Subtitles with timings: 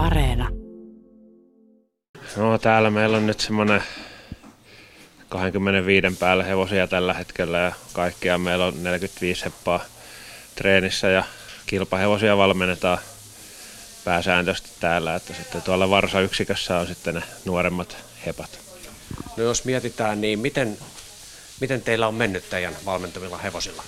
[0.00, 0.48] Areena.
[2.36, 3.82] No täällä meillä on nyt semmoinen
[5.28, 9.84] 25 päällä hevosia tällä hetkellä ja kaikkiaan meillä on 45 heppaa
[10.54, 11.24] treenissä ja
[11.66, 12.98] kilpahevosia valmennetaan
[14.04, 17.96] pääsääntöisesti täällä, että sitten tuolla Varsa-yksikössä on sitten ne nuoremmat
[18.26, 18.58] hepat.
[19.36, 20.78] No jos mietitään, niin miten,
[21.60, 23.82] miten teillä on mennyt teidän valmentamilla hevosilla?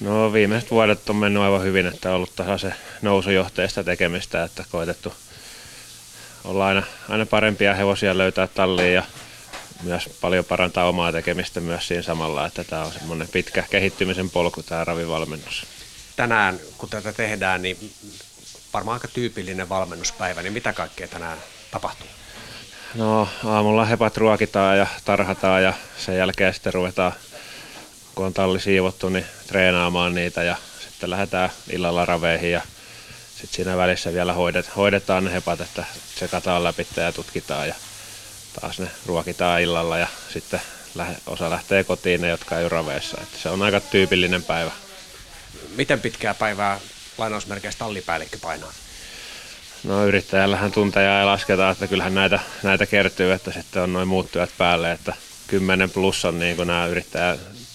[0.00, 2.72] No viimeiset vuodet on mennyt aivan hyvin, että on ollut se
[3.02, 5.14] nousujohteista tekemistä, että koetettu
[6.44, 9.02] olla aina, aina parempia hevosia löytää talliin ja
[9.82, 14.62] myös paljon parantaa omaa tekemistä myös siinä samalla, että tämä on semmoinen pitkä kehittymisen polku
[14.62, 15.66] tämä ravivalmennus.
[16.16, 17.92] Tänään kun tätä tehdään, niin
[18.72, 21.38] varmaan aika tyypillinen valmennuspäivä, niin mitä kaikkea tänään
[21.70, 22.08] tapahtuu?
[22.94, 27.12] No aamulla hepat ruokitaan ja tarhataan ja sen jälkeen sitten ruvetaan,
[28.16, 32.60] kun on talli siivottu, niin treenaamaan niitä ja sitten lähdetään illalla raveihin ja
[33.30, 35.84] sitten siinä välissä vielä hoidet, hoidetaan ne hepat, että
[36.14, 37.74] tsekataan läpi ja tutkitaan ja
[38.60, 40.60] taas ne ruokitaan illalla ja sitten
[41.26, 43.18] osa lähtee kotiin ne, jotka ei ole raveissa.
[43.22, 44.70] Että se on aika tyypillinen päivä.
[45.76, 46.80] Miten pitkää päivää
[47.18, 48.72] lainausmerkeistä tallipäällikkö painaa?
[49.84, 54.32] No yrittäjällähän tunteja ei lasketa, että kyllähän näitä, näitä kertyy, että sitten on noin muut
[54.32, 55.14] työt päälle, että
[55.46, 56.86] 10 plus on niin kuin nämä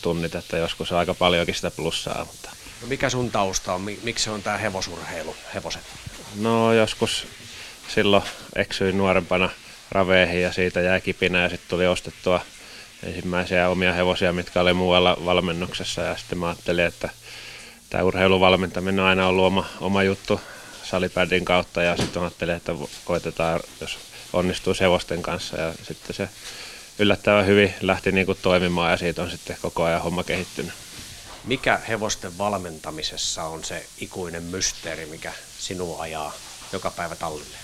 [0.02, 2.25] yrittäjätunnit, että joskus on aika paljonkin sitä plussaa.
[2.25, 2.49] Mutta...
[2.81, 3.81] No mikä sun tausta on?
[4.03, 5.81] Miksi on tämä hevosurheilu, hevoset?
[6.35, 7.27] No joskus
[7.88, 8.23] silloin
[8.55, 9.49] eksyin nuorempana
[9.91, 12.41] raveihin ja siitä jäi kipinä ja sitten tuli ostettua
[13.03, 17.09] ensimmäisiä omia hevosia, mitkä oli muualla valmennuksessa ja sitten mä ajattelin, että
[17.89, 20.41] tämä urheiluvalmentaminen on aina ollut oma, oma juttu
[20.83, 22.72] salipädin kautta ja sitten ajattelin, että
[23.05, 23.97] koitetaan, jos
[24.33, 26.29] onnistuu hevosten kanssa ja sitten se
[27.00, 30.73] yllättävän hyvin lähti niin kuin toimimaan ja siitä on sitten koko ajan homma kehittynyt.
[31.44, 36.34] Mikä hevosten valmentamisessa on se ikuinen mysteeri, mikä sinua ajaa
[36.73, 37.58] joka päivä tallille?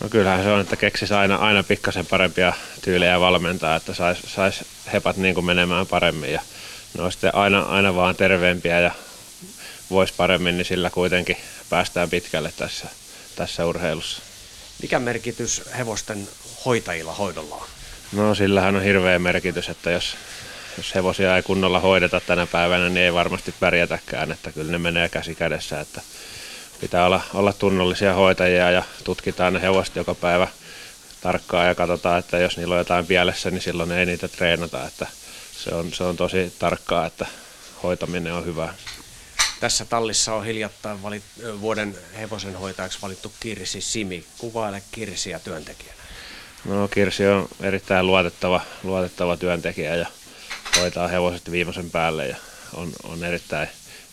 [0.00, 4.64] No kyllähän se on, että keksis aina, aina pikkasen parempia tyylejä valmentaa, että sais, sais
[4.92, 6.40] hepat niin kuin menemään paremmin ja
[6.94, 8.90] ne on sitten aina, aina vaan terveempiä ja
[9.90, 11.36] voisi paremmin, niin sillä kuitenkin
[11.70, 12.88] päästään pitkälle tässä,
[13.36, 14.22] tässä urheilussa.
[14.82, 16.28] Mikä merkitys hevosten
[16.64, 17.66] hoitajilla hoidolla on?
[18.12, 20.16] No sillähän on hirveä merkitys, että jos,
[20.76, 25.08] jos hevosia ei kunnolla hoideta tänä päivänä, niin ei varmasti pärjätäkään, että kyllä ne menee
[25.08, 26.00] käsi kädessä, että
[26.80, 30.48] pitää olla, olla tunnollisia hoitajia ja tutkitaan ne hevoset joka päivä
[31.20, 35.06] tarkkaan ja katsotaan, että jos niillä on jotain pielessä, niin silloin ei niitä treenata, että
[35.58, 37.26] se on, se on tosi tarkkaa, että
[37.82, 38.74] hoitaminen on hyvä.
[39.60, 41.22] Tässä tallissa on hiljattain valit,
[41.60, 44.24] vuoden hevosen hoitajaksi valittu Kirsi Simi.
[44.38, 46.03] Kuvaile Kirsiä työntekijänä.
[46.64, 50.06] No Kirsi on erittäin luotettava, luotettava työntekijä ja
[50.80, 52.36] hoitaa hevoset viimeisen päälle ja
[52.74, 53.68] on, on erittäin,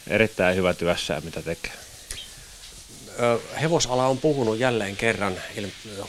[0.08, 1.72] erittäin hyvä työssä mitä tekee.
[3.62, 5.36] Hevosala on puhunut jälleen kerran.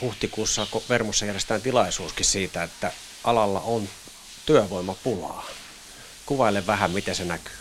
[0.00, 2.92] Huhtikuussa Vermussa järjestetään tilaisuuskin siitä, että
[3.24, 3.88] alalla on
[4.46, 5.46] työvoimapulaa.
[6.26, 7.54] Kuvaile vähän, miten se näkyy.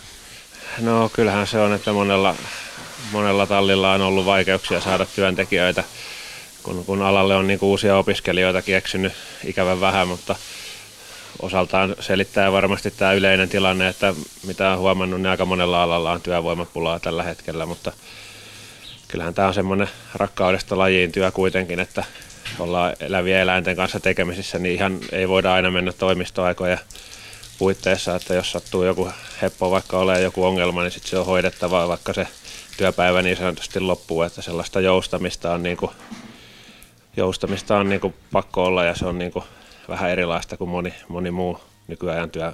[0.78, 2.36] No kyllähän se on, että monella,
[3.10, 5.84] monella tallilla on ollut vaikeuksia saada työntekijöitä,
[6.62, 9.12] kun, kun alalle on niin uusia opiskelijoita eksynyt
[9.44, 10.36] ikävän vähän, mutta
[11.42, 14.14] osaltaan selittää varmasti tämä yleinen tilanne, että
[14.46, 17.92] mitä on huomannut, niin aika monella alalla on työvoimapulaa tällä hetkellä, mutta
[19.08, 22.04] kyllähän tämä on semmoinen rakkaudesta lajiin työ kuitenkin, että
[22.58, 26.78] ollaan eläviä eläinten kanssa tekemisissä, niin ihan ei voida aina mennä toimistoaikoja
[27.58, 29.08] puitteissa, että jos sattuu joku
[29.42, 32.26] heppo vaikka ole joku ongelma, niin sitten se on hoidettava, vaikka se
[32.76, 35.90] työpäivä niin sanotusti loppuu, että sellaista joustamista on, niin kuin,
[37.16, 39.44] joustamista on niin kuin pakko olla ja se on niin kuin
[39.88, 42.52] vähän erilaista kuin moni, moni muu nykyajan työ,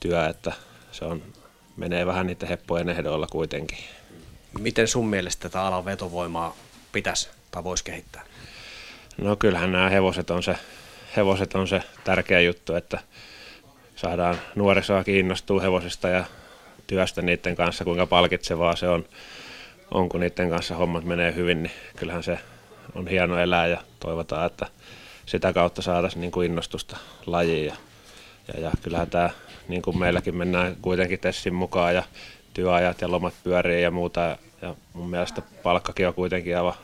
[0.00, 0.52] työ, että
[0.92, 1.22] se on,
[1.76, 3.78] menee vähän niiden heppojen ehdoilla kuitenkin.
[4.58, 6.56] Miten sun mielestä tätä alan vetovoimaa
[6.92, 8.24] pitäisi tai voisi kehittää?
[9.18, 10.56] No kyllähän nämä hevoset on se,
[11.16, 12.98] hevoset on se tärkeä juttu, että
[13.96, 16.24] saadaan nuorisoa kiinnostua hevosista ja
[16.86, 19.04] työstä niiden kanssa, kuinka palkitsevaa se on,
[19.90, 22.38] on kun niiden kanssa hommat menee hyvin, niin kyllähän se
[22.94, 24.66] on hieno elää ja toivotaan, että
[25.26, 26.96] sitä kautta saataisiin niin kuin innostusta
[27.26, 27.66] lajiin.
[27.66, 27.74] Ja,
[28.54, 29.30] ja, ja kyllähän tämä,
[29.68, 32.02] niin kuin meilläkin mennään kuitenkin Tessin mukaan ja
[32.54, 34.20] työajat ja lomat pyörii ja muuta.
[34.20, 36.74] Ja, ja mun mielestä palkkakin on kuitenkin aivan,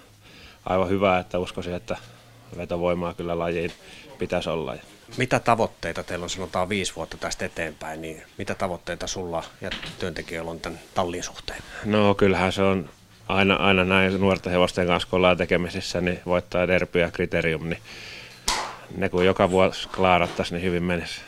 [0.67, 1.97] aivan hyvä, että uskoisin, että
[2.57, 3.73] vetovoimaa kyllä lajiin
[4.19, 4.75] pitäisi olla.
[5.17, 10.51] Mitä tavoitteita teillä on, sanotaan viisi vuotta tästä eteenpäin, niin mitä tavoitteita sulla ja työntekijöillä
[10.51, 11.63] on tämän tallin suhteen?
[11.85, 12.91] No kyllähän se on
[13.29, 17.81] aina, aina näin nuorten hevosten kanssa, kun ollaan tekemisissä, niin voittaa derby ja kriterium, niin
[18.97, 21.21] ne kun joka vuosi klaarattaisiin, niin hyvin menisi.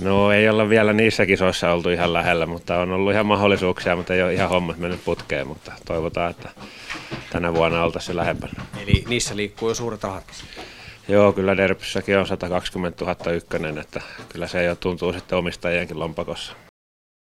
[0.00, 4.14] No ei olla vielä niissä kisoissa oltu ihan lähellä, mutta on ollut ihan mahdollisuuksia, mutta
[4.14, 6.48] ei ole ihan hommat mennyt putkeen, mutta toivotaan, että
[7.30, 8.52] tänä vuonna oltaisiin lähempänä.
[8.82, 10.24] Eli niissä liikkuu jo suuret rahat.
[11.08, 16.52] Joo, kyllä Derpyssäkin on 120 000 ykkönen, että kyllä se jo tuntuu sitten omistajienkin lompakossa.